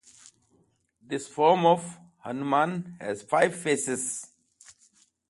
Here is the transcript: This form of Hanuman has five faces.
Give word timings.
This 1.03 1.27
form 1.27 1.63
of 1.63 1.99
Hanuman 2.25 2.97
has 2.99 3.21
five 3.21 3.55
faces. 3.55 4.31